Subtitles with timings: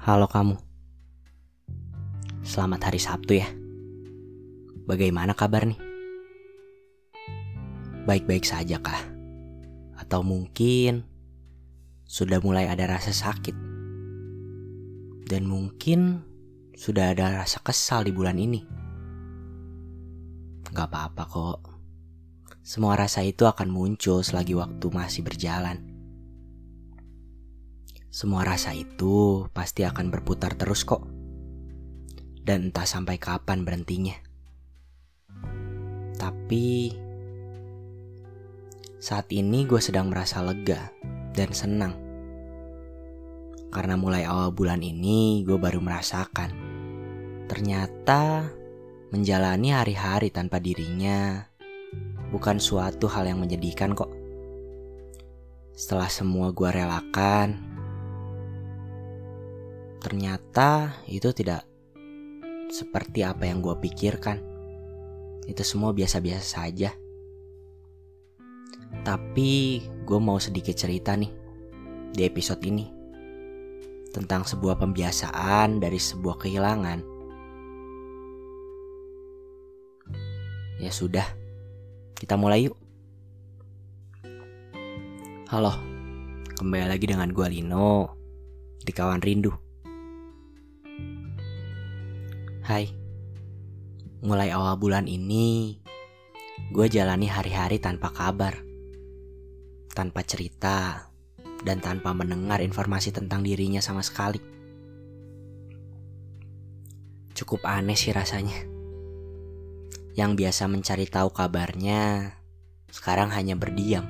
[0.00, 0.56] Halo kamu.
[2.40, 3.52] Selamat hari Sabtu ya.
[4.88, 5.76] Bagaimana kabar nih?
[8.08, 8.96] Baik-baik saja kah?
[10.00, 11.04] Atau mungkin
[12.08, 13.52] sudah mulai ada rasa sakit?
[15.28, 16.24] Dan mungkin
[16.80, 18.64] sudah ada rasa kesal di bulan ini?
[20.64, 21.60] Gak apa-apa kok.
[22.64, 25.89] Semua rasa itu akan muncul selagi waktu masih berjalan.
[28.10, 31.06] Semua rasa itu pasti akan berputar terus kok.
[32.42, 34.18] Dan entah sampai kapan berhentinya.
[36.18, 36.90] Tapi
[38.98, 40.90] saat ini gue sedang merasa lega
[41.38, 41.94] dan senang.
[43.70, 46.50] Karena mulai awal bulan ini gue baru merasakan.
[47.46, 48.50] Ternyata
[49.14, 51.46] menjalani hari-hari tanpa dirinya
[52.34, 54.10] bukan suatu hal yang menyedihkan kok.
[55.78, 57.79] Setelah semua gue relakan,
[60.00, 61.68] Ternyata itu tidak
[62.72, 64.40] seperti apa yang gue pikirkan.
[65.44, 66.90] Itu semua biasa-biasa saja.
[69.04, 71.30] Tapi gue mau sedikit cerita nih
[72.16, 72.88] di episode ini
[74.10, 76.98] tentang sebuah pembiasaan dari sebuah kehilangan.
[80.80, 81.28] Ya sudah,
[82.16, 82.76] kita mulai yuk.
[85.52, 85.76] Halo,
[86.56, 88.16] kembali lagi dengan gue Lino
[88.80, 89.69] di Kawan Rindu.
[92.70, 92.86] Hai,
[94.22, 95.82] mulai awal bulan ini
[96.70, 98.62] gue jalani hari-hari tanpa kabar,
[99.90, 101.10] tanpa cerita,
[101.66, 104.38] dan tanpa mendengar informasi tentang dirinya sama sekali.
[107.34, 108.62] Cukup aneh sih rasanya.
[110.14, 112.38] Yang biasa mencari tahu kabarnya,
[112.86, 114.06] sekarang hanya berdiam,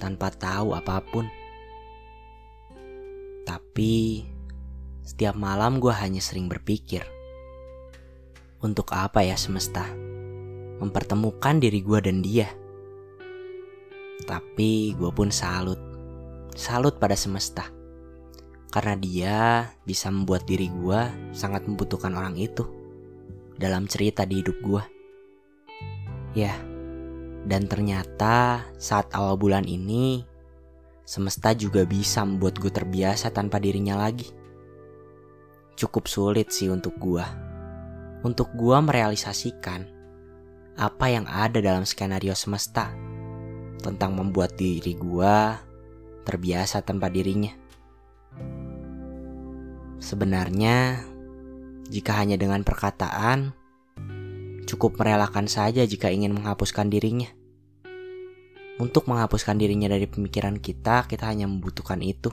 [0.00, 1.28] tanpa tahu apa pun.
[3.44, 4.24] Tapi,
[5.04, 7.17] setiap malam gue hanya sering berpikir,
[8.58, 9.86] untuk apa ya semesta?
[10.82, 12.50] Mempertemukan diri gue dan dia.
[14.26, 15.78] Tapi gue pun salut.
[16.58, 17.70] Salut pada semesta.
[18.68, 19.38] Karena dia
[19.86, 22.66] bisa membuat diri gue sangat membutuhkan orang itu.
[23.54, 24.84] Dalam cerita di hidup gue.
[26.34, 26.54] Ya,
[27.46, 30.22] dan ternyata saat awal bulan ini,
[31.06, 34.30] semesta juga bisa membuat gue terbiasa tanpa dirinya lagi.
[35.78, 37.47] Cukup sulit sih untuk gue
[38.26, 39.86] untuk gua merealisasikan
[40.78, 42.94] apa yang ada dalam skenario semesta
[43.82, 45.58] tentang membuat diri gua
[46.22, 47.50] terbiasa tanpa dirinya.
[49.98, 51.02] Sebenarnya,
[51.90, 53.50] jika hanya dengan perkataan,
[54.68, 57.32] cukup merelakan saja jika ingin menghapuskan dirinya.
[58.78, 62.30] Untuk menghapuskan dirinya dari pemikiran kita, kita hanya membutuhkan itu.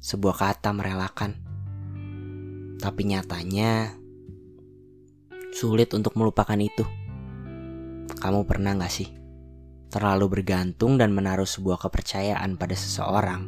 [0.00, 1.36] Sebuah kata merelakan.
[2.80, 4.01] Tapi nyatanya,
[5.62, 6.82] sulit untuk melupakan itu.
[8.18, 9.06] Kamu pernah gak sih
[9.94, 13.46] terlalu bergantung dan menaruh sebuah kepercayaan pada seseorang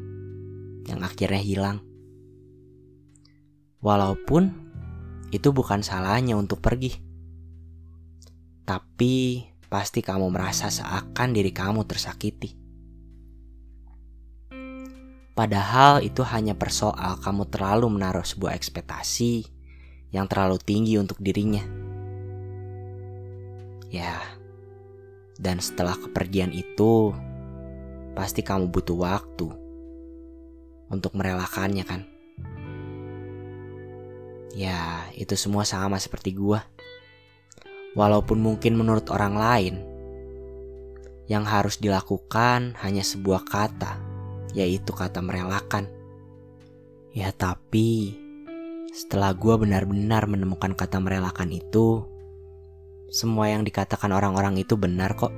[0.86, 1.82] yang akhirnya hilang?
[3.82, 4.54] Walaupun
[5.34, 6.94] itu bukan salahnya untuk pergi,
[8.62, 12.54] tapi pasti kamu merasa seakan diri kamu tersakiti.
[15.34, 19.50] Padahal itu hanya persoal kamu terlalu menaruh sebuah ekspektasi
[20.14, 21.93] yang terlalu tinggi untuk dirinya.
[23.94, 24.18] Ya,
[25.38, 27.14] dan setelah kepergian itu,
[28.18, 29.46] pasti kamu butuh waktu
[30.90, 32.02] untuk merelakannya kan?
[34.50, 36.66] Ya, itu semua sama seperti gua.
[37.94, 39.74] Walaupun mungkin menurut orang lain,
[41.30, 44.02] yang harus dilakukan hanya sebuah kata,
[44.58, 45.86] yaitu kata merelakan.
[47.14, 48.18] Ya tapi,
[48.90, 52.10] setelah gua benar-benar menemukan kata merelakan itu,
[53.12, 55.32] semua yang dikatakan orang-orang itu benar kok.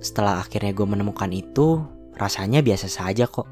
[0.00, 1.84] Setelah akhirnya gue menemukan itu,
[2.16, 3.48] rasanya biasa saja kok.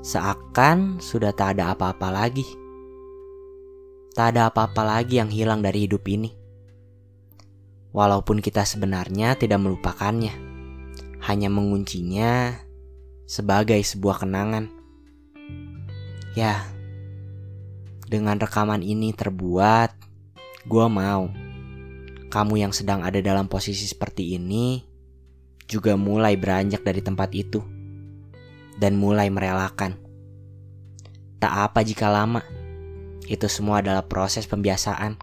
[0.00, 2.46] Seakan sudah tak ada apa-apa lagi.
[4.14, 6.30] Tak ada apa-apa lagi yang hilang dari hidup ini.
[7.90, 10.34] Walaupun kita sebenarnya tidak melupakannya,
[11.26, 12.54] hanya menguncinya
[13.26, 14.70] sebagai sebuah kenangan.
[16.38, 16.62] Ya,
[18.10, 19.94] dengan rekaman ini terbuat,
[20.60, 21.32] gue mau
[22.30, 24.84] kamu yang sedang ada dalam posisi seperti ini
[25.70, 27.62] juga mulai beranjak dari tempat itu
[28.80, 29.94] dan mulai merelakan.
[31.40, 32.40] Tak apa jika lama,
[33.28, 35.20] itu semua adalah proses pembiasaan.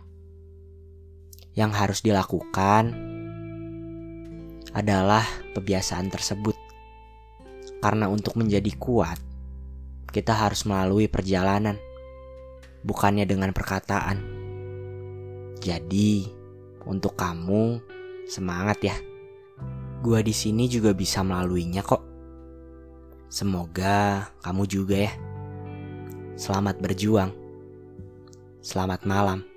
[1.57, 2.93] Yang harus dilakukan
[4.77, 5.25] adalah
[5.57, 6.53] pembiasaan tersebut.
[7.81, 9.17] Karena untuk menjadi kuat,
[10.13, 11.77] kita harus melalui perjalanan,
[12.85, 14.36] bukannya dengan perkataan.
[15.57, 16.29] Jadi,
[16.85, 17.81] untuk kamu,
[18.29, 18.95] semangat ya.
[20.05, 22.03] Gua di sini juga bisa melaluinya kok.
[23.27, 25.13] Semoga kamu juga ya.
[26.37, 27.33] Selamat berjuang.
[28.61, 29.56] Selamat malam.